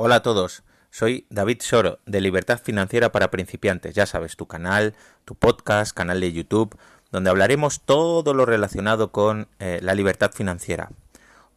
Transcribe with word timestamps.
Hola 0.00 0.14
a 0.14 0.22
todos, 0.22 0.62
soy 0.92 1.26
David 1.28 1.60
Soro 1.60 1.98
de 2.06 2.20
Libertad 2.20 2.60
Financiera 2.62 3.10
para 3.10 3.32
Principiantes. 3.32 3.96
Ya 3.96 4.06
sabes, 4.06 4.36
tu 4.36 4.46
canal, 4.46 4.94
tu 5.24 5.34
podcast, 5.34 5.92
canal 5.92 6.20
de 6.20 6.32
YouTube, 6.32 6.78
donde 7.10 7.30
hablaremos 7.30 7.80
todo 7.80 8.32
lo 8.32 8.46
relacionado 8.46 9.10
con 9.10 9.48
eh, 9.58 9.80
la 9.82 9.96
libertad 9.96 10.30
financiera. 10.30 10.90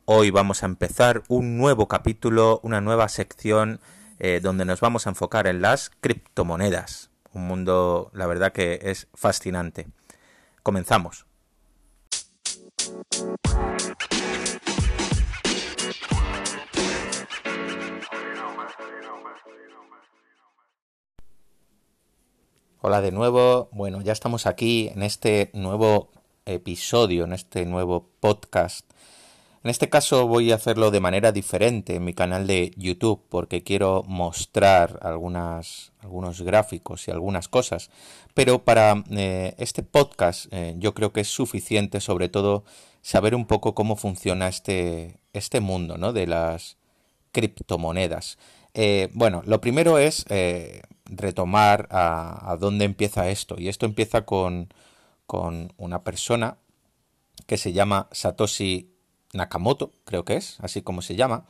Hoy 0.06 0.32
vamos 0.32 0.64
a 0.64 0.66
empezar 0.66 1.22
un 1.28 1.60
nuevo 1.60 1.88
capítulo, 1.88 2.60
una 2.64 2.82
nueva 2.82 3.09
sección 3.09 3.80
eh, 4.18 4.39
donde 4.42 4.66
nos 4.66 4.80
vamos 4.80 5.05
a 5.05 5.12
enfocar 5.12 5.46
en 5.46 5.62
las 5.62 5.92
criptomonedas. 6.02 7.12
Un 7.34 7.46
mundo, 7.46 8.10
la 8.12 8.26
verdad 8.26 8.54
que 8.54 8.80
es 8.82 9.08
fascinante. 9.14 9.86
Comenzamos. 10.64 11.28
Hola 22.84 23.00
de 23.00 23.12
nuevo. 23.12 23.70
Bueno, 23.74 24.02
ya 24.02 24.12
estamos 24.12 24.48
aquí 24.48 24.88
en 24.88 25.04
este 25.04 25.52
nuevo 25.54 26.10
episodio, 26.48 27.26
en 27.26 27.34
este 27.34 27.64
nuevo 27.68 28.10
podcast. 28.20 28.90
En 29.64 29.70
este 29.70 29.88
caso 29.88 30.26
voy 30.26 30.52
a 30.52 30.56
hacerlo 30.56 30.90
de 30.90 31.00
manera 31.00 31.32
diferente 31.32 31.94
en 31.94 32.04
mi 32.04 32.16
canal 32.16 32.48
de 32.48 32.72
YouTube 32.78 33.22
porque 33.30 33.62
quiero 33.62 34.04
mostrar 34.08 34.98
algunos 35.04 36.42
gráficos 36.42 37.08
y 37.08 37.12
algunas 37.12 37.48
cosas. 37.48 37.92
Pero 38.34 38.64
para 38.64 39.04
eh, 39.12 39.54
este 39.59 39.84
podcast 39.84 40.48
eh, 40.50 40.73
yo 40.80 40.95
creo 40.95 41.14
que 41.14 41.22
es 41.22 41.28
suficiente 41.28 42.02
sobre 42.02 42.30
todo 42.30 42.64
saber 43.04 43.36
un 43.36 43.45
poco 43.45 43.76
cómo 43.76 43.95
funciona 43.95 44.48
este, 44.48 45.20
este 45.34 45.59
mundo 45.59 46.00
¿no? 46.00 46.14
de 46.14 46.26
las 46.26 46.78
criptomonedas. 47.32 48.40
Eh, 48.73 49.09
bueno, 49.14 49.44
lo 49.45 49.62
primero 49.62 50.00
es 50.00 50.26
retomar 51.12 51.88
a, 51.92 52.58
dónde 52.59 52.86
empieza 52.86 53.30
esto. 53.30 53.56
Y 53.58 53.67
esto 53.67 53.86
empieza 53.86 54.26
con, 54.26 54.73
con 55.28 55.73
una 55.78 56.04
persona 56.04 56.58
que 57.45 57.58
se 57.58 57.73
llama 57.73 58.08
Satoshi 58.12 58.90
Nakamoto, 59.34 59.94
creo 60.06 60.26
que 60.26 60.36
es, 60.36 60.58
así 60.62 60.82
como 60.82 61.02
se 61.02 61.16
llama, 61.16 61.45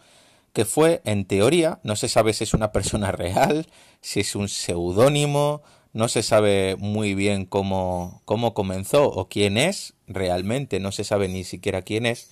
que 0.54 0.66
fue, 0.66 1.02
en 1.06 1.26
teoría, 1.26 1.80
no 1.84 1.96
se 1.96 2.10
sabe 2.10 2.34
si 2.34 2.44
es 2.44 2.54
una 2.54 2.72
persona 2.72 3.12
real, 3.12 3.68
si 4.02 4.20
es 4.20 4.36
un 4.36 4.50
seudónimo, 4.50 5.62
no 5.94 6.08
se 6.08 6.24
sabe 6.24 6.76
muy 6.78 7.16
bien 7.16 7.46
cómo, 7.46 8.22
cómo 8.26 8.54
comenzó 8.54 9.06
o 9.06 9.28
quién 9.28 9.58
es 9.58 9.94
realmente, 10.08 10.80
no 10.80 10.92
se 10.92 11.04
sabe 11.04 11.28
ni 11.28 11.44
siquiera 11.44 11.82
quién 11.82 12.06
es, 12.06 12.30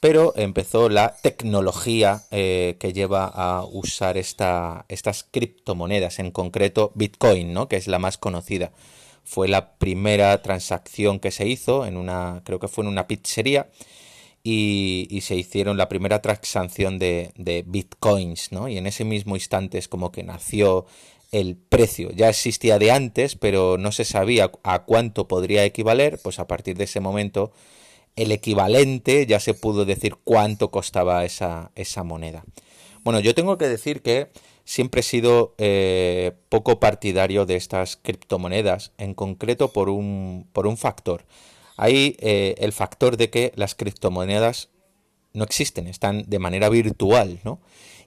pero 0.00 0.34
empezó 0.36 0.88
la 0.88 1.16
tecnología 1.22 2.22
eh, 2.30 2.76
que 2.78 2.92
lleva 2.92 3.26
a 3.26 3.64
usar 3.64 4.18
esta, 4.18 4.84
estas 4.88 5.24
criptomonedas, 5.24 6.18
en 6.18 6.30
concreto 6.30 6.92
Bitcoin, 6.94 7.52
¿no? 7.52 7.68
que 7.68 7.76
es 7.76 7.88
la 7.88 7.98
más 7.98 8.18
conocida. 8.18 8.72
Fue 9.24 9.48
la 9.48 9.76
primera 9.78 10.42
transacción 10.42 11.18
que 11.18 11.30
se 11.30 11.46
hizo 11.46 11.86
en 11.86 11.96
una, 11.96 12.42
creo 12.44 12.60
que 12.60 12.68
fue 12.68 12.84
en 12.84 12.88
una 12.88 13.06
pizzería, 13.06 13.70
y, 14.46 15.20
se 15.22 15.36
hicieron 15.36 15.78
la 15.78 15.88
primera 15.88 16.20
transacción 16.20 16.98
de, 16.98 17.32
de, 17.34 17.64
bitcoins, 17.66 18.52
¿no? 18.52 18.68
Y 18.68 18.76
en 18.76 18.86
ese 18.86 19.02
mismo 19.02 19.36
instante 19.36 19.78
es 19.78 19.88
como 19.88 20.12
que 20.12 20.22
nació 20.22 20.84
el 21.32 21.56
precio. 21.56 22.10
Ya 22.12 22.28
existía 22.28 22.78
de 22.78 22.90
antes, 22.90 23.36
pero 23.36 23.78
no 23.78 23.90
se 23.90 24.04
sabía 24.04 24.52
a 24.62 24.84
cuánto 24.84 25.26
podría 25.28 25.64
equivaler, 25.64 26.20
pues 26.22 26.38
a 26.38 26.46
partir 26.46 26.76
de 26.76 26.84
ese 26.84 27.00
momento 27.00 27.52
el 28.16 28.32
equivalente, 28.32 29.26
ya 29.26 29.40
se 29.40 29.54
pudo 29.54 29.84
decir 29.84 30.16
cuánto 30.22 30.70
costaba 30.70 31.24
esa, 31.24 31.70
esa 31.74 32.04
moneda. 32.04 32.44
Bueno, 33.02 33.20
yo 33.20 33.34
tengo 33.34 33.58
que 33.58 33.68
decir 33.68 34.02
que 34.02 34.28
siempre 34.64 35.00
he 35.00 35.04
sido 35.04 35.54
eh, 35.58 36.32
poco 36.48 36.80
partidario 36.80 37.46
de 37.46 37.56
estas 37.56 37.96
criptomonedas, 37.96 38.92
en 38.98 39.14
concreto 39.14 39.72
por 39.72 39.88
un, 39.88 40.48
por 40.52 40.66
un 40.66 40.76
factor. 40.76 41.24
Hay 41.76 42.16
eh, 42.20 42.54
el 42.58 42.72
factor 42.72 43.16
de 43.16 43.30
que 43.30 43.52
las 43.56 43.74
criptomonedas 43.74 44.70
no 45.32 45.44
existen, 45.44 45.86
están 45.88 46.24
de 46.28 46.38
manera 46.38 46.68
virtual, 46.68 47.40
¿no? 47.44 47.60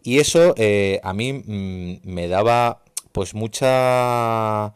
Y 0.04 0.20
eso 0.20 0.54
eh, 0.58 1.02
a 1.04 1.14
mí 1.14 1.34
mm, 1.34 2.00
me 2.04 2.28
daba 2.28 2.84
pues 3.12 3.34
mucha 3.34 4.74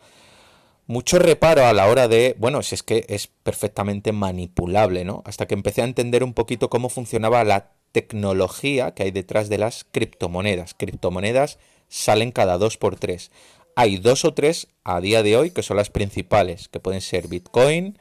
mucho 0.92 1.20
reparo 1.20 1.66
a 1.66 1.74
la 1.74 1.88
hora 1.88 2.08
de, 2.08 2.36
bueno, 2.38 2.62
si 2.62 2.76
es 2.76 2.84
que 2.84 3.06
es 3.08 3.28
perfectamente 3.28 4.12
manipulable, 4.12 5.06
¿no? 5.06 5.24
Hasta 5.26 5.48
que 5.48 5.54
empecé 5.54 5.82
a 5.82 5.86
entender 5.86 6.24
un 6.24 6.34
poquito 6.34 6.70
cómo 6.70 6.90
funcionaba 6.90 7.44
la 7.46 7.72
tecnología 7.94 8.94
que 8.94 9.04
hay 9.04 9.12
detrás 9.12 9.48
de 9.48 9.58
las 9.58 9.86
criptomonedas. 9.90 10.74
Criptomonedas 10.74 11.60
salen 11.88 12.32
cada 12.32 12.58
dos 12.58 12.78
por 12.78 12.98
tres. 12.98 13.32
Hay 13.76 13.98
dos 13.98 14.26
o 14.26 14.34
tres 14.34 14.68
a 14.84 15.00
día 15.00 15.24
de 15.24 15.38
hoy 15.38 15.52
que 15.52 15.64
son 15.64 15.78
las 15.78 15.90
principales, 15.90 16.68
que 16.68 16.82
pueden 16.82 17.02
ser 17.02 17.30
Bitcoin, 17.30 17.98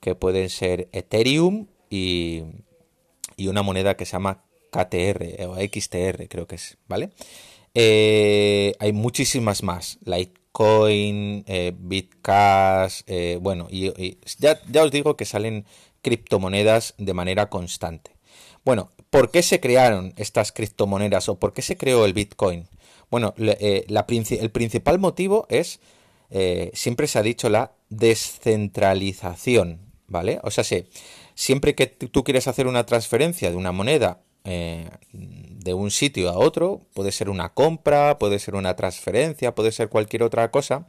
que 0.00 0.14
pueden 0.14 0.48
ser 0.48 0.88
Ethereum 0.92 1.66
y, 1.90 2.44
y 3.36 3.48
una 3.48 3.62
moneda 3.62 3.96
que 3.96 4.06
se 4.06 4.12
llama 4.12 4.44
KTR 4.70 5.44
o 5.48 5.56
XTR, 5.56 6.28
creo 6.28 6.46
que 6.46 6.54
es, 6.54 6.78
¿vale? 6.86 7.10
Eh, 7.74 8.74
hay 8.78 8.92
muchísimas 8.92 9.64
más. 9.64 9.98
Litecoin, 10.58 11.44
eh, 11.46 11.72
Bitcash, 11.76 13.02
eh, 13.06 13.38
bueno, 13.40 13.68
y, 13.70 14.18
ya, 14.38 14.60
ya, 14.70 14.82
os 14.82 14.90
digo 14.90 15.16
que 15.16 15.24
salen 15.24 15.64
criptomonedas 16.02 16.94
de 16.98 17.14
manera 17.14 17.48
constante. 17.48 18.16
Bueno, 18.64 18.90
¿por 19.10 19.30
qué 19.30 19.42
se 19.42 19.60
crearon 19.60 20.14
estas 20.16 20.50
criptomonedas 20.52 21.28
o 21.28 21.38
por 21.38 21.52
qué 21.52 21.62
se 21.62 21.76
creó 21.76 22.04
el 22.04 22.12
Bitcoin? 22.12 22.68
Bueno, 23.10 23.34
eh, 23.38 23.86
el 23.88 24.50
principal 24.50 24.98
motivo 24.98 25.46
es, 25.48 25.78
siempre 26.72 27.06
se 27.06 27.18
ha 27.18 27.22
dicho, 27.22 27.48
la 27.48 27.72
descentralización, 27.88 29.80
¿vale? 30.08 30.40
O 30.42 30.50
sea, 30.50 30.64
siempre 31.34 31.74
que 31.74 31.86
tú 31.86 32.24
quieres 32.24 32.48
hacer 32.48 32.66
una 32.66 32.84
transferencia 32.84 33.50
de 33.50 33.56
una 33.56 33.72
moneda 33.72 34.20
eh, 34.44 34.88
de 35.12 35.74
un 35.74 35.90
sitio 35.90 36.30
a 36.30 36.38
otro, 36.38 36.82
puede 36.94 37.12
ser 37.12 37.28
una 37.28 37.50
compra, 37.50 38.18
puede 38.18 38.38
ser 38.38 38.54
una 38.54 38.76
transferencia, 38.76 39.54
puede 39.54 39.72
ser 39.72 39.88
cualquier 39.88 40.22
otra 40.22 40.50
cosa, 40.50 40.86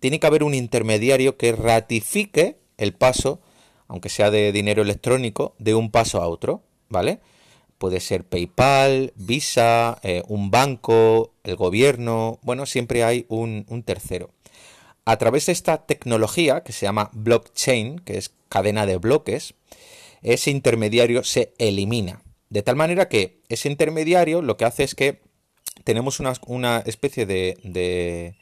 tiene 0.00 0.20
que 0.20 0.26
haber 0.26 0.42
un 0.42 0.54
intermediario 0.54 1.36
que 1.36 1.52
ratifique 1.52 2.58
el 2.76 2.94
paso, 2.94 3.40
aunque 3.86 4.08
sea 4.08 4.30
de 4.30 4.52
dinero 4.52 4.82
electrónico, 4.82 5.54
de 5.58 5.74
un 5.74 5.90
paso 5.90 6.22
a 6.22 6.28
otro, 6.28 6.62
¿vale? 6.88 7.20
Puede 7.78 8.00
ser 8.00 8.24
PayPal, 8.24 9.12
Visa, 9.16 9.98
eh, 10.02 10.22
un 10.26 10.50
banco, 10.50 11.34
el 11.44 11.56
gobierno, 11.56 12.38
bueno, 12.42 12.66
siempre 12.66 13.04
hay 13.04 13.26
un, 13.28 13.66
un 13.68 13.82
tercero. 13.82 14.30
A 15.04 15.16
través 15.16 15.46
de 15.46 15.52
esta 15.52 15.86
tecnología 15.86 16.62
que 16.62 16.72
se 16.72 16.86
llama 16.86 17.10
blockchain, 17.14 18.00
que 18.00 18.18
es 18.18 18.32
cadena 18.48 18.84
de 18.84 18.98
bloques, 18.98 19.54
ese 20.22 20.50
intermediario 20.50 21.24
se 21.24 21.54
elimina. 21.58 22.22
De 22.50 22.62
tal 22.62 22.76
manera 22.76 23.08
que 23.08 23.42
ese 23.48 23.68
intermediario 23.68 24.42
lo 24.42 24.56
que 24.56 24.64
hace 24.64 24.84
es 24.84 24.94
que 24.94 25.20
tenemos 25.84 26.20
una, 26.20 26.78
especie 26.86 27.26
de, 27.26 28.34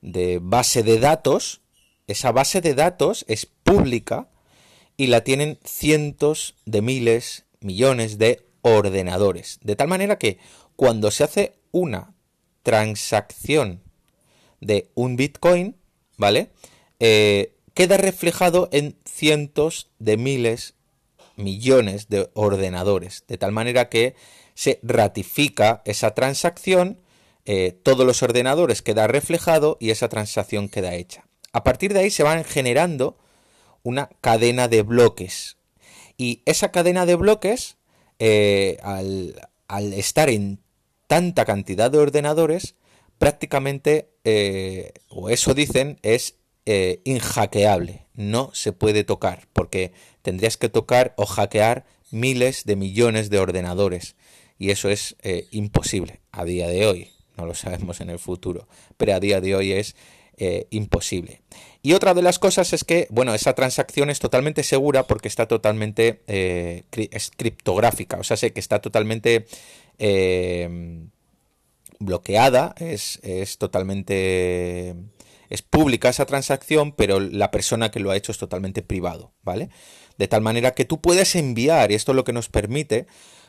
de, 0.00 0.38
base 0.42 0.82
de 0.82 0.98
datos. 0.98 1.60
Esa 2.06 2.32
base 2.32 2.60
de 2.60 2.74
datos 2.74 3.24
es 3.28 3.46
pública 3.46 4.28
y 4.96 5.06
la 5.08 5.22
tienen 5.22 5.58
cientos 5.64 6.54
de 6.64 6.82
miles, 6.82 7.46
millones 7.60 8.18
de 8.18 8.46
ordenadores. 8.62 9.58
De 9.62 9.76
tal 9.76 9.88
manera 9.88 10.18
que 10.18 10.38
cuando 10.76 11.10
se 11.10 11.24
hace 11.24 11.54
una 11.72 12.14
transacción 12.62 13.82
de 14.60 14.90
un 14.94 15.16
Bitcoin, 15.16 15.76
¿vale? 16.16 16.50
Eh, 17.00 17.54
queda 17.74 17.96
reflejado 17.96 18.68
en 18.72 18.96
cientos 19.04 19.90
de 19.98 20.16
miles 20.16 20.74
millones 21.36 22.08
de 22.08 22.30
ordenadores, 22.34 23.24
de 23.28 23.38
tal 23.38 23.52
manera 23.52 23.88
que 23.88 24.14
se 24.54 24.78
ratifica 24.82 25.82
esa 25.84 26.14
transacción, 26.14 27.00
eh, 27.44 27.78
todos 27.82 28.06
los 28.06 28.22
ordenadores 28.22 28.82
queda 28.82 29.06
reflejado 29.06 29.76
y 29.80 29.90
esa 29.90 30.08
transacción 30.08 30.68
queda 30.68 30.94
hecha. 30.94 31.26
A 31.52 31.62
partir 31.62 31.92
de 31.92 32.00
ahí 32.00 32.10
se 32.10 32.22
van 32.22 32.44
generando 32.44 33.18
una 33.82 34.08
cadena 34.20 34.68
de 34.68 34.82
bloques. 34.82 35.58
Y 36.16 36.42
esa 36.46 36.70
cadena 36.70 37.04
de 37.06 37.16
bloques, 37.16 37.76
eh, 38.18 38.78
al, 38.82 39.34
estar 39.92 40.30
en 40.30 40.60
tanta 41.06 41.44
cantidad 41.44 41.90
de 41.90 41.98
ordenadores, 41.98 42.76
prácticamente, 43.18 44.10
eh, 44.24 44.92
o 45.08 45.28
eso 45.28 45.54
dicen, 45.54 45.98
es 46.02 46.36
inhackeable. 46.66 48.06
No 48.14 48.50
se 48.54 48.72
puede 48.72 49.04
tocar, 49.04 49.48
porque 49.52 49.92
tendrías 50.24 50.56
que 50.56 50.70
tocar 50.70 51.12
o 51.16 51.26
hackear 51.26 51.84
miles 52.10 52.64
de 52.64 52.76
millones 52.76 53.28
de 53.28 53.38
ordenadores. 53.38 54.16
Y 54.58 54.70
eso 54.70 54.88
es 54.88 55.16
eh, 55.22 55.46
imposible 55.50 56.20
a 56.32 56.44
día 56.44 56.66
de 56.66 56.86
hoy. 56.86 57.10
No 57.36 57.44
lo 57.44 57.54
sabemos 57.54 58.00
en 58.00 58.08
el 58.08 58.18
futuro, 58.18 58.66
pero 58.96 59.14
a 59.14 59.20
día 59.20 59.42
de 59.42 59.54
hoy 59.54 59.72
es 59.72 59.96
eh, 60.38 60.66
imposible. 60.70 61.42
Y 61.82 61.92
otra 61.92 62.14
de 62.14 62.22
las 62.22 62.38
cosas 62.38 62.72
es 62.72 62.84
que, 62.84 63.06
bueno, 63.10 63.34
esa 63.34 63.52
transacción 63.52 64.08
es 64.08 64.18
totalmente 64.18 64.62
segura 64.62 65.02
porque 65.06 65.28
está 65.28 65.46
totalmente 65.46 66.22
eh, 66.26 66.84
criptográfica, 67.36 68.16
o 68.16 68.24
sea, 68.24 68.38
sé 68.38 68.52
que 68.52 68.60
está 68.60 68.80
totalmente 68.80 69.46
bloqueada, 71.98 72.74
es, 72.78 73.20
es 73.22 73.58
totalmente 73.58 74.94
es 75.50 75.62
pública 75.62 76.08
esa 76.08 76.26
transacción, 76.26 76.92
pero 76.92 77.20
la 77.20 77.50
persona 77.50 77.90
que 77.90 78.00
lo 78.00 78.10
ha 78.10 78.16
hecho 78.16 78.32
es 78.32 78.38
totalmente 78.38 78.82
privado, 78.82 79.32
¿vale? 79.42 79.70
De 80.18 80.28
tal 80.28 80.42
manera 80.42 80.74
que 80.74 80.84
tú 80.84 81.00
puedes 81.00 81.34
enviar, 81.34 81.90
y 81.90 81.94
esto 81.94 82.12
es 82.12 82.16
lo 82.16 82.24
que 82.24 82.32
nos 82.32 82.48
permite, 82.48 83.06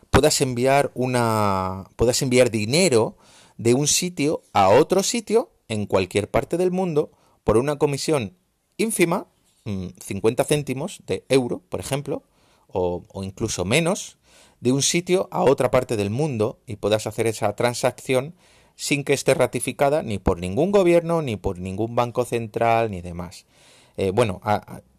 puedas 0.10 0.42
enviar 0.42 0.92
una. 0.94 1.90
puedas 1.96 2.22
enviar 2.22 2.52
dinero 2.52 3.18
de 3.58 3.74
un 3.74 3.88
sitio 3.88 4.42
a 4.54 4.70
otro 4.70 5.04
sitio 5.04 5.52
en 5.68 5.86
cualquier 5.86 6.30
parte 6.30 6.58
del 6.58 6.72
mundo 6.72 7.12
por 7.44 7.58
una 7.58 7.78
comisión 7.78 8.38
ínfima, 8.78 9.28
50 9.66 10.44
mm, 10.44 10.46
céntimos 10.46 11.00
de 11.06 11.26
euro, 11.30 11.62
por 11.70 11.80
ejemplo, 11.80 12.24
o, 12.68 13.04
o 13.12 13.24
incluso 13.24 13.66
menos, 13.66 14.18
de 14.60 14.72
un 14.72 14.82
sitio 14.82 15.28
a 15.32 15.44
otra 15.44 15.72
parte 15.72 15.96
del 15.96 16.10
mundo 16.10 16.60
y 16.66 16.78
puedas 16.78 17.08
hacer 17.08 17.28
esa 17.28 17.56
transacción 17.56 18.36
sin 18.76 19.04
que 19.04 19.14
esté 19.14 19.34
ratificada 19.34 20.04
ni 20.04 20.20
por 20.20 20.40
ningún 20.40 20.72
gobierno, 20.72 21.22
ni 21.22 21.38
por 21.38 21.60
ningún 21.60 21.96
banco 21.96 22.26
central, 22.26 22.92
ni 22.92 23.02
demás. 23.02 23.46
Eh, 23.98 24.12
bueno, 24.12 24.42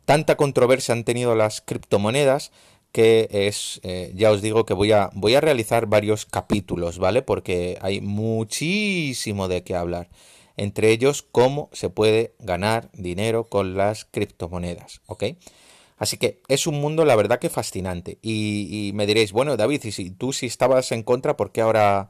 tanta 0.05 0.37
controversia 0.37 0.95
han 0.95 1.05
tenido 1.05 1.35
las 1.35 1.61
criptomonedas 1.61 2.53
que 2.93 3.29
es, 3.31 3.79
eh, 3.83 4.11
ya 4.15 4.31
os 4.31 4.41
digo 4.41 4.65
que 4.65 4.73
voy 4.73 4.93
a, 4.93 5.11
voy 5.13 5.35
a 5.35 5.43
realizar 5.43 5.87
varios 5.87 6.25
capítulos, 6.25 6.99
¿vale? 6.99 7.21
Porque 7.21 7.77
hay 7.83 8.01
muchísimo 8.01 9.49
de 9.49 9.63
qué 9.63 9.75
hablar. 9.77 10.09
Entre 10.57 10.91
ellos, 10.93 11.23
cómo 11.31 11.69
se 11.73 11.91
puede 11.91 12.33
ganar 12.39 12.89
dinero 12.95 13.45
con 13.45 13.77
las 13.77 14.07
criptomonedas, 14.07 15.03
¿ok? 15.05 15.25
Así 15.99 16.17
que 16.17 16.41
es 16.49 16.67
un 16.67 16.81
mundo, 16.81 17.05
la 17.05 17.17
verdad, 17.17 17.39
que 17.39 17.51
fascinante. 17.51 18.19
Y, 18.23 18.93
me 18.95 19.07
diréis, 19.07 19.33
bueno, 19.33 19.59
David, 19.59 19.85
y 19.85 19.93
si 19.93 20.11
tú 20.11 20.33
si 20.33 20.47
estabas 20.47 20.91
en 20.91 21.03
contra, 21.03 21.37
¿por 21.37 21.53
qué 21.53 21.61
ahora 21.61 22.09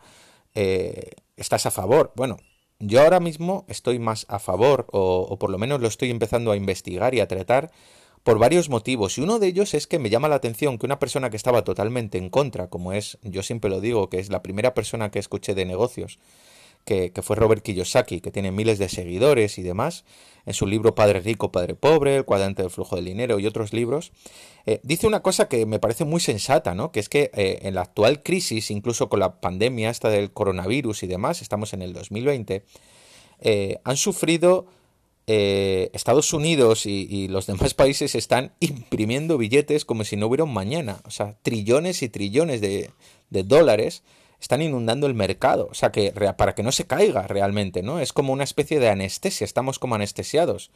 eh, 0.54 1.10
estás 1.36 1.66
a 1.66 1.70
favor. 1.70 2.12
Bueno, 2.16 2.38
yo 2.78 3.00
ahora 3.00 3.20
mismo 3.20 3.64
estoy 3.68 3.98
más 3.98 4.26
a 4.28 4.38
favor, 4.38 4.86
o, 4.92 5.38
por 5.38 5.50
lo 5.50 5.58
menos 5.58 5.80
lo 5.80 5.88
estoy 5.88 6.10
empezando 6.10 6.50
a 6.50 6.56
investigar 6.56 7.14
y 7.14 7.20
a 7.20 7.28
tratar 7.28 7.70
por 8.22 8.38
varios 8.38 8.68
motivos. 8.68 9.16
Y 9.18 9.22
uno 9.22 9.38
de 9.38 9.46
ellos 9.46 9.72
es 9.74 9.86
que 9.86 9.98
me 9.98 10.10
llama 10.10 10.28
la 10.28 10.34
atención 10.36 10.78
que 10.78 10.86
una 10.86 10.98
persona 10.98 11.30
que 11.30 11.36
estaba 11.36 11.62
totalmente 11.62 12.18
en 12.18 12.28
contra, 12.28 12.68
como 12.68 12.92
es, 12.92 13.18
yo 13.22 13.42
siempre 13.42 13.70
lo 13.70 13.80
digo, 13.80 14.10
que 14.10 14.18
es 14.18 14.30
la 14.30 14.42
primera 14.42 14.74
persona 14.74 15.10
que 15.10 15.18
escuché 15.18 15.54
de 15.54 15.64
negocios, 15.64 16.18
que, 16.86 17.10
fue 17.20 17.34
Robert 17.34 17.62
Kiyosaki, 17.62 18.20
que 18.20 18.30
tiene 18.30 18.52
miles 18.52 18.78
de 18.78 18.88
seguidores 18.88 19.58
y 19.58 19.62
demás, 19.62 20.04
en 20.46 20.54
su 20.54 20.68
libro 20.68 20.94
Padre 20.94 21.18
Rico, 21.18 21.50
Padre 21.50 21.74
Pobre, 21.74 22.16
El 22.16 22.24
cuadrante 22.24 22.62
del 22.62 22.70
flujo 22.70 22.94
del 22.94 23.04
dinero 23.04 23.40
y 23.40 23.46
otros 23.46 23.72
libros, 23.72 24.12
eh, 24.66 24.78
dice 24.84 25.08
una 25.08 25.20
cosa 25.20 25.48
que 25.48 25.66
me 25.66 25.80
parece 25.80 26.04
muy 26.04 26.20
sensata, 26.20 26.76
¿no? 26.76 26.92
Que 26.92 27.00
es 27.00 27.08
que 27.08 27.32
eh, 27.34 27.58
en 27.62 27.74
la 27.74 27.82
actual 27.82 28.22
crisis, 28.22 28.70
incluso 28.70 29.08
con 29.08 29.18
la 29.18 29.40
pandemia 29.40 29.90
esta 29.90 30.08
del 30.08 30.30
coronavirus 30.30 31.02
y 31.02 31.08
demás, 31.08 31.42
estamos 31.42 31.72
en 31.72 31.82
el 31.82 31.92
2020, 31.92 32.64
eh, 33.40 33.80
han 33.84 33.96
sufrido 33.96 34.66
Estados 35.28 36.32
Unidos 36.32 36.86
y, 36.86 37.26
los 37.26 37.48
demás 37.48 37.74
países 37.74 38.14
están 38.14 38.52
imprimiendo 38.60 39.38
billetes 39.38 39.84
como 39.84 40.04
si 40.04 40.16
no 40.16 40.28
hubiera 40.28 40.44
un 40.44 40.54
mañana, 40.54 41.00
o 41.04 41.10
sea, 41.10 41.36
trillones 41.42 42.04
y 42.04 42.08
trillones 42.08 42.60
de, 42.60 42.92
de 43.30 43.42
dólares 43.42 44.04
están 44.40 44.62
inundando 44.62 45.06
el 45.06 45.14
mercado, 45.14 45.68
o 45.70 45.74
sea, 45.74 45.92
que 45.92 46.12
para 46.36 46.54
que 46.54 46.62
no 46.62 46.72
se 46.72 46.86
caiga 46.86 47.26
realmente, 47.26 47.82
¿no? 47.82 48.00
Es 48.00 48.12
como 48.12 48.32
una 48.32 48.44
especie 48.44 48.80
de 48.80 48.88
anestesia, 48.88 49.44
estamos 49.44 49.78
como 49.78 49.94
anestesiados. 49.94 50.70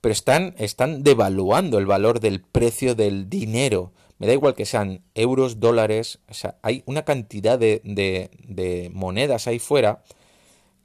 Pero 0.00 0.12
están, 0.12 0.54
están 0.58 1.02
devaluando 1.02 1.78
el 1.78 1.86
valor 1.86 2.20
del 2.20 2.40
precio 2.42 2.94
del 2.94 3.28
dinero. 3.28 3.92
Me 4.18 4.26
da 4.26 4.34
igual 4.34 4.54
que 4.54 4.66
sean 4.66 5.02
euros, 5.14 5.60
dólares, 5.60 6.20
o 6.28 6.34
sea, 6.34 6.56
hay 6.62 6.82
una 6.86 7.04
cantidad 7.04 7.58
de, 7.58 7.80
de, 7.84 8.90
monedas 8.92 9.46
ahí 9.46 9.58
fuera 9.58 10.02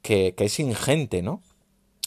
que, 0.02 0.34
que, 0.34 0.44
es 0.44 0.60
ingente, 0.60 1.22
¿no? 1.22 1.42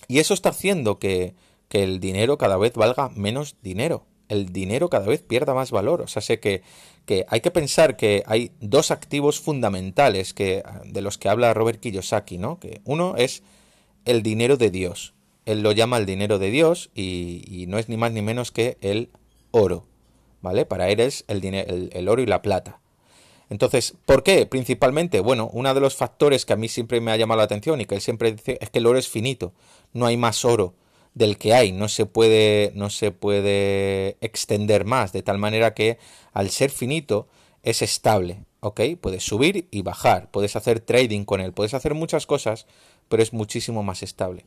Y 0.07 0.19
eso 0.19 0.33
está 0.33 0.49
haciendo 0.49 0.99
que, 0.99 1.35
que 1.67 1.83
el 1.83 1.99
dinero 1.99 2.37
cada 2.37 2.57
vez 2.57 2.73
valga 2.73 3.09
menos 3.09 3.55
dinero 3.61 4.05
el 4.29 4.51
dinero 4.51 4.89
cada 4.89 5.07
vez 5.07 5.21
pierda 5.21 5.53
más 5.53 5.71
valor. 5.71 6.01
O 6.01 6.07
sea, 6.07 6.21
sé 6.21 6.39
que, 6.39 6.61
que, 7.05 7.25
hay 7.29 7.41
que 7.41 7.51
pensar 7.51 7.97
que 7.97 8.23
hay 8.25 8.51
dos 8.59 8.91
activos 8.91 9.39
fundamentales 9.39 10.33
que, 10.33 10.63
de 10.85 11.01
los 11.01 11.17
que 11.17 11.29
habla 11.29 11.53
Robert 11.53 11.79
Kiyosaki, 11.79 12.37
¿no? 12.37 12.59
Que 12.59 12.81
uno 12.85 13.15
es 13.17 13.43
el 14.05 14.23
dinero 14.23 14.57
de 14.57 14.71
Dios. 14.71 15.13
Él 15.45 15.61
lo 15.61 15.71
llama 15.71 15.97
el 15.97 16.05
dinero 16.05 16.39
de 16.39 16.49
Dios 16.49 16.89
y, 16.95 17.65
no 17.67 17.77
es 17.77 17.89
ni 17.89 17.97
más 17.97 18.11
ni 18.11 18.21
menos 18.21 18.51
que 18.51 18.77
el 18.81 19.09
oro. 19.51 19.85
¿Vale? 20.41 20.65
Para 20.65 20.89
él 20.89 20.99
es 20.99 21.25
el, 21.27 21.43
el, 21.43 21.89
el 21.91 22.07
oro 22.07 22.21
y 22.21 22.27
la 22.27 22.43
plata. 22.43 22.79
Entonces, 23.49 23.95
¿por 24.05 24.21
qué? 24.23 24.45
Principalmente, 24.45 25.19
bueno, 25.19 25.49
uno 25.53 25.73
de 25.73 25.79
los 25.79 25.95
factores 25.95 26.45
que 26.45 26.53
a 26.53 26.55
mí 26.55 26.67
siempre 26.67 27.01
me 27.01 27.11
ha 27.11 27.17
llamado 27.17 27.39
la 27.39 27.45
atención 27.45 27.81
y 27.81 27.85
que 27.85 27.95
él 27.95 28.01
siempre 28.01 28.31
dice 28.31 28.57
es 28.59 28.69
que 28.69 28.79
el 28.79 28.87
oro 28.87 28.97
es 28.97 29.07
finito, 29.07 29.53
no 29.93 30.05
hay 30.05 30.17
más 30.17 30.45
oro 30.45 30.73
del 31.15 31.37
que 31.37 31.53
hay, 31.53 31.71
no 31.71 31.87
se 31.87 32.05
puede, 32.05 32.71
no 32.75 32.89
se 32.89 33.11
puede 33.11 34.17
extender 34.21 34.85
más, 34.85 35.13
de 35.13 35.23
tal 35.23 35.39
manera 35.39 35.73
que 35.73 35.97
al 36.33 36.49
ser 36.51 36.69
finito 36.69 37.27
es 37.63 37.81
estable, 37.81 38.43
¿ok? 38.59 38.81
Puedes 39.01 39.23
subir 39.23 39.67
y 39.71 39.81
bajar, 39.81 40.29
puedes 40.29 40.55
hacer 40.55 40.81
trading 40.81 41.23
con 41.23 41.39
él, 41.41 41.53
puedes 41.53 41.73
hacer 41.73 41.93
muchas 41.95 42.27
cosas, 42.27 42.67
pero 43.07 43.23
es 43.23 43.33
muchísimo 43.33 43.81
más 43.81 44.03
estable. 44.03 44.45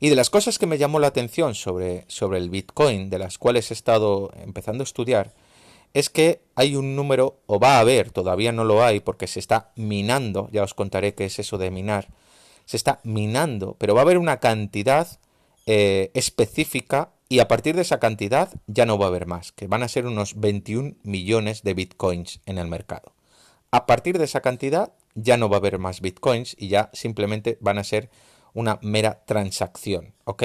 Y 0.00 0.08
de 0.08 0.16
las 0.16 0.28
cosas 0.28 0.58
que 0.58 0.66
me 0.66 0.76
llamó 0.76 0.98
la 0.98 1.06
atención 1.06 1.54
sobre, 1.54 2.04
sobre 2.08 2.38
el 2.38 2.50
Bitcoin, 2.50 3.10
de 3.10 3.20
las 3.20 3.38
cuales 3.38 3.70
he 3.70 3.74
estado 3.74 4.32
empezando 4.42 4.82
a 4.82 4.84
estudiar, 4.84 5.32
es 5.94 6.10
que 6.10 6.42
hay 6.56 6.74
un 6.74 6.96
número, 6.96 7.38
o 7.46 7.60
va 7.60 7.76
a 7.76 7.80
haber, 7.80 8.10
todavía 8.10 8.50
no 8.50 8.64
lo 8.64 8.84
hay, 8.84 9.00
porque 9.00 9.28
se 9.28 9.38
está 9.38 9.70
minando, 9.76 10.48
ya 10.52 10.64
os 10.64 10.74
contaré 10.74 11.14
qué 11.14 11.26
es 11.26 11.38
eso 11.38 11.58
de 11.58 11.70
minar, 11.70 12.08
se 12.66 12.76
está 12.76 13.00
minando, 13.04 13.76
pero 13.78 13.94
va 13.94 14.00
a 14.00 14.02
haber 14.02 14.18
una 14.18 14.40
cantidad 14.40 15.18
eh, 15.70 16.10
específica 16.14 17.12
y 17.28 17.40
a 17.40 17.46
partir 17.46 17.76
de 17.76 17.82
esa 17.82 18.00
cantidad 18.00 18.48
ya 18.68 18.86
no 18.86 18.96
va 18.96 19.04
a 19.04 19.08
haber 19.08 19.26
más, 19.26 19.52
que 19.52 19.66
van 19.66 19.82
a 19.82 19.88
ser 19.88 20.06
unos 20.06 20.40
21 20.40 20.94
millones 21.02 21.62
de 21.62 21.74
bitcoins 21.74 22.40
en 22.46 22.56
el 22.56 22.68
mercado. 22.68 23.12
A 23.70 23.84
partir 23.84 24.16
de 24.16 24.24
esa 24.24 24.40
cantidad 24.40 24.94
ya 25.14 25.36
no 25.36 25.50
va 25.50 25.56
a 25.56 25.58
haber 25.58 25.78
más 25.78 26.00
bitcoins 26.00 26.56
y 26.58 26.68
ya 26.68 26.88
simplemente 26.94 27.58
van 27.60 27.76
a 27.76 27.84
ser 27.84 28.08
una 28.54 28.78
mera 28.82 29.22
transacción, 29.24 30.14
¿ok? 30.24 30.44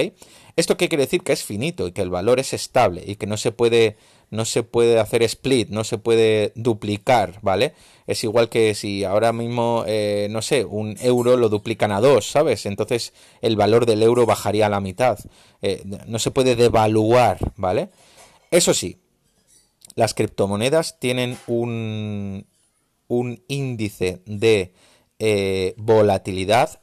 ¿Esto 0.56 0.78
qué 0.78 0.90
quiere 0.90 1.06
decir? 1.06 1.24
Que 1.24 1.34
es 1.34 1.44
finito 1.44 1.88
y 1.88 1.92
que 1.92 2.02
el 2.02 2.10
valor 2.10 2.40
es 2.40 2.54
estable 2.54 3.04
y 3.06 3.16
que 3.16 3.28
no 3.28 3.38
se 3.38 3.52
puede, 3.52 3.98
no 4.30 4.46
se 4.46 4.64
puede 4.64 5.00
hacer 5.00 5.24
split, 5.24 5.70
no 5.70 5.84
se 5.84 5.98
puede 5.98 6.52
duplicar, 6.56 7.40
¿vale? 7.42 7.74
Es 8.06 8.24
igual 8.24 8.50
que 8.50 8.76
si 8.76 9.04
ahora 9.04 9.34
mismo, 9.34 9.84
eh, 9.88 10.28
no 10.30 10.42
sé, 10.42 10.66
un 10.66 10.98
euro 11.02 11.38
lo 11.38 11.50
duplican 11.50 11.92
a 11.92 12.02
dos, 12.02 12.30
¿sabes? 12.30 12.66
Entonces 12.66 13.14
el 13.42 13.56
valor 13.56 13.86
del 13.86 14.04
euro 14.04 14.26
bajaría 14.26 14.68
a 14.68 14.70
la 14.70 14.82
mitad. 14.82 15.18
Eh, 15.62 15.84
no 16.08 16.20
se 16.20 16.32
puede 16.32 16.56
devaluar, 16.56 17.38
¿vale? 17.56 17.90
Eso 18.52 18.74
sí, 18.74 19.00
las 19.96 20.14
criptomonedas 20.14 21.00
tienen 21.00 21.38
un, 21.48 22.46
un 23.08 23.44
índice 23.48 24.22
de 24.26 24.74
eh, 25.20 25.74
volatilidad 25.78 26.83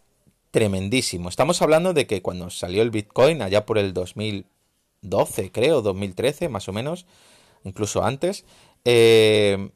tremendísimo. 0.51 1.29
Estamos 1.29 1.63
hablando 1.63 1.93
de 1.93 2.07
que 2.07 2.23
cuando 2.23 2.51
salió 2.51 2.83
el 2.83 2.91
Bitcoin, 2.91 3.43
allá 3.43 3.67
por 3.67 3.79
el 3.79 3.93
2012, 3.93 5.53
creo, 5.53 5.83
2013, 5.83 6.49
más 6.49 6.69
o 6.69 6.73
menos, 6.73 7.07
incluso 7.65 8.05
antes, 8.05 8.45
eh, 8.85 9.71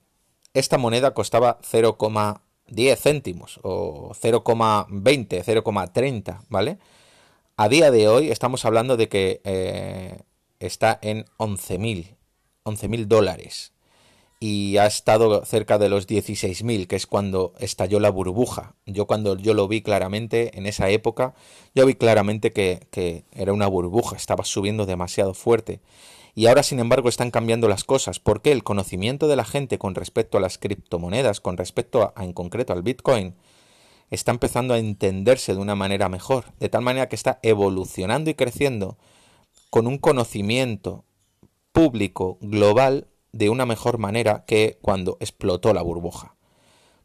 esta 0.55 0.79
moneda 0.79 1.15
costaba 1.15 1.59
0,10 1.61 2.97
céntimos 2.97 3.61
o 3.63 4.13
0,20, 4.15 5.45
0,30, 5.45 6.41
¿vale? 6.49 6.79
A 7.57 7.69
día 7.69 7.91
de 7.91 8.09
hoy 8.09 8.31
estamos 8.31 8.65
hablando 8.65 8.97
de 8.97 9.09
que 9.09 9.41
eh, 9.45 10.23
está 10.59 10.99
en 11.03 11.25
11.000, 11.39 12.17
11.000 12.65 13.07
dólares 13.07 13.74
y 14.41 14.77
ha 14.77 14.87
estado 14.87 15.45
cerca 15.45 15.79
de 15.79 15.89
los 15.89 16.07
16.000, 16.07 16.87
que 16.87 16.97
es 16.97 17.07
cuando 17.07 17.55
estalló 17.59 18.01
la 18.01 18.11
burbuja. 18.11 18.75
Yo 18.87 19.07
cuando 19.07 19.37
yo 19.37 19.55
lo 19.55 19.69
vi 19.69 19.81
claramente 19.81 20.59
en 20.59 20.67
esa 20.67 20.91
época, 20.91 21.35
yo 21.75 21.87
vi 21.87 21.95
claramente 21.95 22.53
que, 22.53 22.87
que, 22.91 23.25
era 23.33 23.53
una 23.53 23.67
burbuja, 23.67 24.17
estaba 24.17 24.45
subiendo 24.45 24.87
demasiado 24.87 25.35
fuerte. 25.35 25.81
Y 26.35 26.47
ahora, 26.47 26.63
sin 26.63 26.81
embargo, 26.81 27.09
están 27.09 27.31
cambiando 27.31 27.69
las 27.69 27.85
cosas, 27.85 28.19
porque 28.19 28.53
el 28.53 28.65
conocimiento 28.65 29.29
de 29.29 29.37
la 29.37 29.45
gente 29.45 29.79
con 29.79 29.95
respecto 29.95 30.37
a 30.37 30.41
las 30.41 30.59
criptomonedas, 30.59 31.41
con 31.41 31.57
respecto 31.57 32.03
a, 32.03 32.23
en 32.23 32.33
concreto 32.33 32.73
al 32.73 32.83
Bitcoin, 32.83 33.37
está 34.11 34.33
empezando 34.33 34.75
a 34.75 34.79
entenderse 34.79 35.55
de 35.55 35.61
una 35.61 35.77
manera 35.77 36.09
mejor, 36.09 36.47
de 36.59 36.69
tal 36.69 36.83
manera 36.83 37.09
que 37.09 37.17
está 37.17 37.39
evolucionando 37.43 38.31
y 38.31 38.35
creciendo 38.35 38.99
con 39.71 39.87
un 39.87 39.99
conocimiento 39.99 41.05
público 41.73 42.39
global 42.41 43.09
de 43.35 43.51
una 43.51 43.67
mejor 43.67 43.99
manera 43.99 44.45
que 44.47 44.79
cuando 44.81 45.17
explotó 45.21 45.75
la 45.75 45.83
burbuja. 45.83 46.37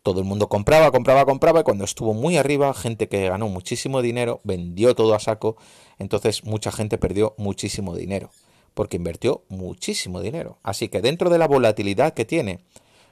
Todo 0.03 0.19
el 0.19 0.25
mundo 0.25 0.47
compraba, 0.47 0.91
compraba, 0.91 1.25
compraba 1.25 1.61
y 1.61 1.63
cuando 1.63 1.83
estuvo 1.83 2.13
muy 2.13 2.37
arriba, 2.37 2.73
gente 2.73 3.09
que 3.09 3.27
ganó 3.27 3.49
muchísimo 3.49 4.01
dinero, 4.01 4.39
vendió 4.43 4.95
todo 4.95 5.15
a 5.15 5.19
saco, 5.19 5.57
entonces 5.97 6.43
mucha 6.45 6.71
gente 6.71 6.97
perdió 6.97 7.33
muchísimo 7.37 7.95
dinero, 7.95 8.29
porque 8.75 8.97
invirtió 8.97 9.43
muchísimo 9.49 10.21
dinero. 10.21 10.59
Así 10.61 10.87
que 10.87 11.01
dentro 11.01 11.29
de 11.29 11.39
la 11.39 11.47
volatilidad 11.47 12.13
que 12.13 12.25
tiene, 12.25 12.59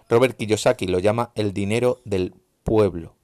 Robert 0.09 0.37
Kiyosaki 0.37 0.85
lo 0.85 0.99
llama 0.99 1.31
el 1.35 1.53
dinero 1.53 1.99
del 2.05 2.35
pueblo. 2.63 3.15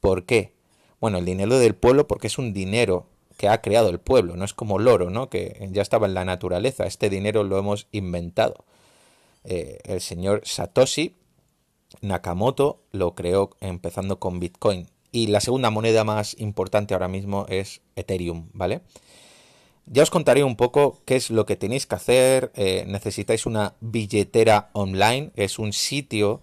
¿Por 0.00 0.24
qué? 0.24 0.52
Bueno, 1.00 1.18
el 1.18 1.24
dinero 1.24 1.58
del 1.58 1.74
pueblo 1.74 2.06
porque 2.06 2.26
es 2.26 2.38
un 2.38 2.52
dinero 2.52 3.06
que 3.38 3.48
ha 3.48 3.62
creado 3.62 3.88
el 3.88 4.00
pueblo, 4.00 4.36
no 4.36 4.44
es 4.44 4.52
como 4.52 4.78
el 4.78 4.86
oro, 4.86 5.10
¿no? 5.10 5.30
Que 5.30 5.68
ya 5.72 5.80
estaba 5.80 6.06
en 6.06 6.14
la 6.14 6.24
naturaleza, 6.24 6.86
este 6.86 7.08
dinero 7.08 7.42
lo 7.42 7.58
hemos 7.58 7.88
inventado. 7.90 8.64
Eh, 9.44 9.78
el 9.84 10.00
señor 10.00 10.42
Satoshi 10.44 11.14
Nakamoto 12.00 12.82
lo 12.92 13.14
creó 13.14 13.50
empezando 13.60 14.18
con 14.18 14.40
Bitcoin. 14.40 14.88
Y 15.10 15.28
la 15.28 15.40
segunda 15.40 15.70
moneda 15.70 16.04
más 16.04 16.38
importante 16.38 16.94
ahora 16.94 17.08
mismo 17.08 17.46
es 17.48 17.80
Ethereum, 17.96 18.48
¿vale? 18.52 18.82
Ya 19.86 20.02
os 20.02 20.10
contaré 20.10 20.44
un 20.44 20.54
poco 20.54 21.00
qué 21.06 21.16
es 21.16 21.30
lo 21.30 21.46
que 21.46 21.56
tenéis 21.56 21.86
que 21.86 21.94
hacer. 21.94 22.52
Eh, 22.54 22.84
necesitáis 22.86 23.46
una 23.46 23.74
billetera 23.80 24.68
online, 24.74 25.30
es 25.34 25.58
un 25.58 25.72
sitio 25.72 26.42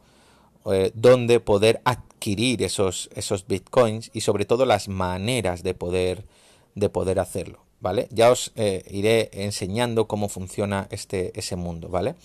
eh, 0.66 0.92
donde 0.96 1.40
poder 1.40 1.80
adquirir 1.86 2.64
esos, 2.64 3.10
esos 3.14 3.46
bitcoins 3.46 4.10
y 4.14 4.22
sobre 4.22 4.46
todo 4.46 4.66
las 4.66 4.88
maneras 4.88 5.62
de 5.62 5.76
poder, 5.76 6.26
de 6.74 6.90
poder 6.90 7.20
hacerlo, 7.20 7.60
¿vale? 7.82 8.08
Ya 8.10 8.32
os 8.32 8.52
iré 8.56 9.30
enseñando 9.32 10.08
cómo 10.08 10.28
funciona 10.28 10.88
este, 10.90 11.40
ese 11.40 11.56
mundo, 11.56 11.90
¿vale? 11.90 12.16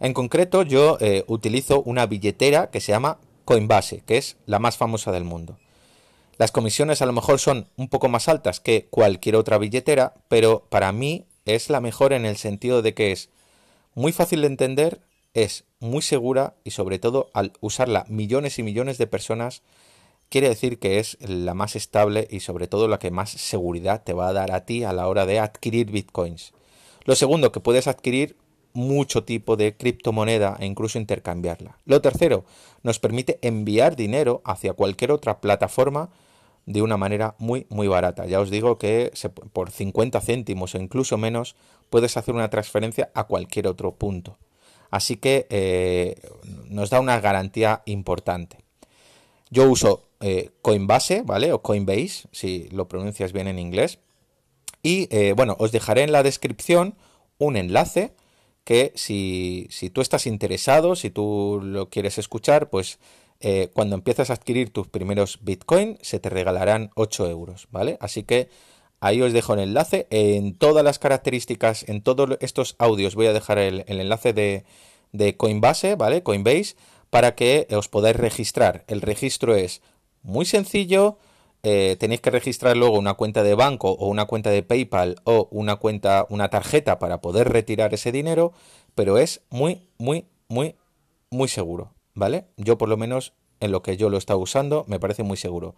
En 0.00 0.14
concreto 0.14 0.62
yo 0.62 0.98
utilizo 1.26 1.82
una 1.82 2.06
billetera 2.06 2.70
que 2.70 2.80
se 2.80 2.92
llama 2.92 3.18
Coinbase, 3.44 4.02
que 4.06 4.18
es 4.18 4.36
la 4.46 4.58
más 4.58 4.76
famosa 4.76 5.10
del 5.10 5.24
mundo. 5.24 5.58
Las 6.36 6.52
comisiones 6.52 7.02
a 7.02 7.06
lo 7.06 7.12
mejor 7.12 7.40
son 7.40 7.66
un 7.76 7.88
poco 7.88 8.08
más 8.08 8.28
altas 8.28 8.60
que 8.60 8.86
cualquier 8.90 9.34
otra 9.34 9.58
billetera, 9.58 10.14
pero 10.28 10.64
para 10.68 10.92
mí 10.92 11.26
es 11.46 11.68
la 11.68 11.80
mejor 11.80 12.12
en 12.12 12.24
el 12.24 12.36
sentido 12.36 12.80
de 12.80 12.94
que 12.94 13.10
es 13.10 13.30
muy 13.94 14.12
fácil 14.12 14.42
de 14.42 14.46
entender, 14.46 15.00
es 15.34 15.64
muy 15.80 16.02
segura 16.02 16.54
y 16.62 16.70
sobre 16.70 17.00
todo 17.00 17.30
al 17.34 17.52
usarla 17.60 18.04
millones 18.08 18.60
y 18.60 18.62
millones 18.62 18.98
de 18.98 19.08
personas 19.08 19.62
quiere 20.28 20.48
decir 20.48 20.78
que 20.78 21.00
es 21.00 21.18
la 21.20 21.54
más 21.54 21.74
estable 21.74 22.28
y 22.30 22.40
sobre 22.40 22.68
todo 22.68 22.86
la 22.86 22.98
que 23.00 23.10
más 23.10 23.30
seguridad 23.30 24.04
te 24.04 24.12
va 24.12 24.28
a 24.28 24.32
dar 24.32 24.52
a 24.52 24.64
ti 24.64 24.84
a 24.84 24.92
la 24.92 25.08
hora 25.08 25.26
de 25.26 25.40
adquirir 25.40 25.90
bitcoins. 25.90 26.52
Lo 27.04 27.16
segundo, 27.16 27.50
que 27.50 27.60
puedes 27.60 27.88
adquirir 27.88 28.36
mucho 28.78 29.24
tipo 29.24 29.56
de 29.56 29.76
criptomoneda 29.76 30.56
e 30.60 30.66
incluso 30.66 30.98
intercambiarla. 30.98 31.78
Lo 31.84 32.00
tercero, 32.00 32.44
nos 32.84 33.00
permite 33.00 33.38
enviar 33.42 33.96
dinero 33.96 34.40
hacia 34.44 34.72
cualquier 34.72 35.10
otra 35.10 35.40
plataforma 35.40 36.10
de 36.64 36.80
una 36.80 36.96
manera 36.96 37.34
muy 37.38 37.66
muy 37.70 37.88
barata. 37.88 38.26
Ya 38.26 38.40
os 38.40 38.50
digo 38.50 38.78
que 38.78 39.12
por 39.52 39.70
50 39.70 40.20
céntimos 40.20 40.74
o 40.74 40.78
incluso 40.78 41.18
menos 41.18 41.56
puedes 41.90 42.16
hacer 42.16 42.34
una 42.34 42.50
transferencia 42.50 43.10
a 43.14 43.24
cualquier 43.24 43.66
otro 43.66 43.96
punto. 43.96 44.38
Así 44.90 45.16
que 45.16 45.46
eh, 45.50 46.16
nos 46.68 46.90
da 46.90 47.00
una 47.00 47.20
garantía 47.20 47.82
importante. 47.84 48.58
Yo 49.50 49.68
uso 49.68 50.04
eh, 50.20 50.50
Coinbase, 50.62 51.22
¿vale? 51.22 51.52
O 51.52 51.62
Coinbase, 51.62 52.28
si 52.30 52.68
lo 52.70 52.86
pronuncias 52.86 53.32
bien 53.32 53.48
en 53.48 53.58
inglés. 53.58 53.98
Y 54.82 55.08
eh, 55.10 55.32
bueno, 55.32 55.56
os 55.58 55.72
dejaré 55.72 56.02
en 56.02 56.12
la 56.12 56.22
descripción 56.22 56.94
un 57.38 57.56
enlace 57.56 58.12
que 58.68 58.92
si, 58.96 59.66
si 59.70 59.88
tú 59.88 60.02
estás 60.02 60.26
interesado, 60.26 60.94
si 60.94 61.08
tú 61.08 61.58
lo 61.64 61.88
quieres 61.88 62.18
escuchar, 62.18 62.68
pues 62.68 62.98
eh, 63.40 63.70
cuando 63.72 63.94
empiezas 63.94 64.28
a 64.28 64.34
adquirir 64.34 64.68
tus 64.68 64.88
primeros 64.88 65.38
Bitcoin, 65.40 65.96
se 66.02 66.20
te 66.20 66.28
regalarán 66.28 66.90
8 66.94 67.30
euros, 67.30 67.68
¿vale? 67.70 67.96
Así 67.98 68.24
que 68.24 68.50
ahí 69.00 69.22
os 69.22 69.32
dejo 69.32 69.54
el 69.54 69.60
enlace. 69.60 70.06
En 70.10 70.52
todas 70.54 70.84
las 70.84 70.98
características, 70.98 71.88
en 71.88 72.02
todos 72.02 72.36
estos 72.40 72.76
audios, 72.78 73.14
voy 73.14 73.28
a 73.28 73.32
dejar 73.32 73.56
el, 73.56 73.86
enlace 73.86 74.34
de, 74.34 75.36
Coinbase, 75.38 75.94
¿vale? 75.94 76.22
Coinbase, 76.22 76.76
para 77.08 77.34
que 77.34 77.68
os 77.70 77.88
podáis 77.88 78.16
registrar. 78.16 78.84
El 78.86 79.00
registro 79.00 79.56
es 79.56 79.80
muy 80.22 80.44
sencillo. 80.44 81.16
Eh, 81.62 81.96
tenéis 81.98 82.20
que 82.20 82.30
registrar 82.30 82.76
luego 82.76 82.98
una 82.98 83.14
cuenta 83.14 83.42
de 83.42 83.54
banco 83.54 83.90
o 83.90 84.08
una 84.08 84.26
cuenta 84.26 84.50
de 84.50 84.62
PayPal 84.62 85.16
o 85.24 85.48
una 85.50 85.76
cuenta, 85.76 86.26
una 86.28 86.50
tarjeta 86.50 86.98
para 86.98 87.20
poder 87.20 87.48
retirar 87.48 87.94
ese 87.94 88.12
dinero, 88.12 88.52
pero 88.94 89.18
es 89.18 89.42
muy, 89.50 89.88
muy, 89.98 90.26
muy, 90.48 90.76
muy 91.30 91.48
seguro. 91.48 91.92
¿vale? 92.18 92.46
Yo 92.56 92.76
por 92.76 92.88
lo 92.88 92.96
menos 92.96 93.32
en 93.60 93.72
lo 93.72 93.82
que 93.82 93.96
yo 93.96 94.10
lo 94.10 94.16
he 94.16 94.18
estado 94.18 94.40
usando 94.40 94.84
me 94.88 95.00
parece 95.00 95.22
muy 95.22 95.36
seguro. 95.36 95.74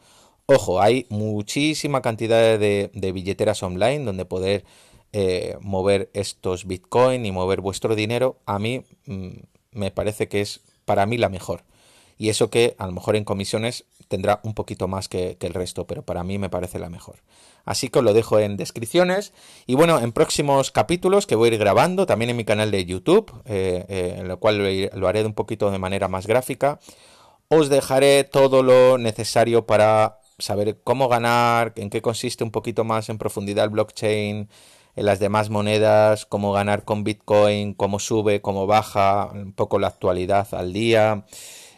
Ojo, 0.46 0.80
hay 0.80 1.06
muchísima 1.10 2.02
cantidad 2.02 2.58
de, 2.58 3.12
billeteras 3.14 3.62
online 3.62 4.04
donde 4.04 4.24
poder 4.24 4.64
eh, 5.12 5.56
mover 5.60 6.10
estos 6.14 6.66
bitcoin 6.66 7.24
y 7.26 7.30
mover 7.30 7.60
vuestro 7.60 7.94
dinero. 7.94 8.38
A 8.46 8.58
mí 8.58 8.82
mm, 9.06 9.28
me 9.72 9.90
parece 9.90 10.28
que 10.28 10.40
es 10.40 10.60
para 10.84 11.06
mí 11.06 11.18
la 11.18 11.28
mejor. 11.28 11.62
Y 12.20 12.28
eso 12.28 12.50
que 12.50 12.76
a 12.76 12.86
lo 12.86 12.92
mejor 12.92 13.16
en 13.16 13.24
comisiones 13.24 13.86
tendrá 14.08 14.40
un 14.42 14.52
poquito 14.52 14.86
más 14.88 15.08
que, 15.08 15.38
el 15.40 15.54
resto, 15.54 15.86
pero 15.86 16.02
para 16.02 16.22
mí 16.22 16.36
me 16.36 16.50
parece 16.50 16.78
la 16.78 16.90
mejor. 16.90 17.16
Así 17.64 17.88
que 17.88 18.00
os 18.00 18.04
lo 18.04 18.12
dejo 18.12 18.38
en 18.38 18.58
descripciones. 18.58 19.32
Y 19.66 19.74
bueno, 19.74 19.98
en 19.98 20.12
próximos 20.12 20.70
capítulos 20.70 21.26
que 21.26 21.34
voy 21.34 21.48
a 21.48 21.54
ir 21.54 21.58
grabando, 21.58 22.04
también 22.04 22.28
en 22.28 22.36
mi 22.36 22.44
canal 22.44 22.70
de 22.70 22.84
YouTube, 22.84 23.32
eh, 23.46 23.86
eh, 23.88 24.16
en 24.18 24.28
lo 24.28 24.38
cual 24.38 24.58
lo, 24.92 25.08
haré 25.08 25.24
un 25.24 25.32
poquito 25.32 25.70
de 25.70 25.78
manera 25.78 26.08
más 26.08 26.26
gráfica, 26.26 26.78
os 27.48 27.70
dejaré 27.70 28.24
todo 28.24 28.62
lo 28.62 28.98
necesario 28.98 29.64
para 29.64 30.18
saber 30.38 30.78
cómo 30.84 31.08
ganar, 31.08 31.72
en 31.76 31.88
qué 31.88 32.02
consiste 32.02 32.44
un 32.44 32.50
poquito 32.50 32.84
más 32.84 33.08
en 33.08 33.16
profundidad 33.16 33.64
el 33.64 33.70
blockchain, 33.70 34.50
en 34.94 35.06
las 35.06 35.20
demás 35.20 35.48
monedas, 35.48 36.26
cómo 36.26 36.52
ganar 36.52 36.84
con 36.84 37.02
Bitcoin, 37.02 37.72
cómo 37.72 37.98
sube, 37.98 38.42
cómo 38.42 38.66
baja, 38.66 39.30
un 39.32 39.54
poco 39.54 39.78
la 39.78 39.86
actualidad 39.86 40.48
al 40.52 40.74
día 40.74 41.24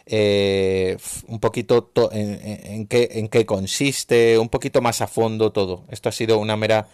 eh, 0.05 0.97
un 1.27 1.39
poquito 1.39 1.89
en, 2.11 2.87
qué, 2.87 3.09
en 3.13 3.29
qué 3.29 3.45
consiste, 3.45 4.37
un 4.37 4.49
poquito 4.49 4.81
más 4.81 5.01
a 5.01 5.07
fondo 5.07 5.51
todo. 5.51 5.85
Esto 5.89 6.09
ha 6.09 6.11
sido 6.11 6.39
una 6.39 6.57
mera, 6.57 6.87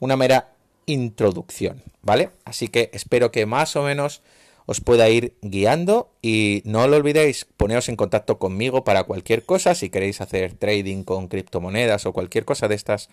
una 0.00 0.16
mera 0.16 0.54
introducción, 0.86 1.82
¿vale? 2.02 2.30
Así 2.44 2.66
que 2.68 2.90
espero 2.92 3.30
que 3.30 3.46
más 3.46 3.76
o 3.76 3.82
menos 3.82 4.22
os 4.66 4.80
pueda 4.80 5.08
ir 5.08 5.34
guiando 5.40 6.10
y 6.20 6.62
no 6.66 6.86
lo 6.88 6.98
olvidéis, 6.98 7.46
poneros 7.56 7.88
en 7.88 7.96
contacto 7.96 8.38
conmigo 8.38 8.84
para 8.84 9.04
cualquier 9.04 9.44
cosa, 9.44 9.74
si 9.74 9.88
queréis 9.88 10.20
hacer 10.20 10.52
trading 10.52 11.04
con 11.04 11.28
criptomonedas 11.28 12.04
o 12.04 12.12
cualquier 12.12 12.44
cosa 12.44 12.68
de 12.68 12.74
estas, 12.74 13.08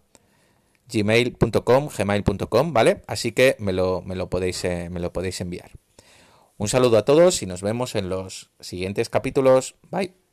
gmail.com, 0.89 1.89
gmail.com, 1.97 2.73
¿vale? 2.73 3.03
Así 3.07 3.31
que 3.33 3.57
me 3.59 3.73
lo, 3.73 4.03
me 4.03 4.17
lo, 4.17 4.31
podéis, 4.31 4.65
eh, 4.65 4.89
me 4.91 5.01
lo 5.01 5.13
podéis 5.13 5.41
enviar. 5.41 5.73
Un 6.59 6.69
saludo 6.69 6.99
a 6.99 7.05
todos 7.05 7.43
y 7.43 7.47
nos 7.47 7.63
vemos 7.63 7.95
en 7.95 8.09
los 8.09 8.51
siguientes 8.61 9.11
capítulos. 9.11 9.77
Bye. 9.91 10.26